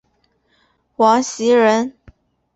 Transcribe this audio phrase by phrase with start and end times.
[0.95, 1.93] 王袭人。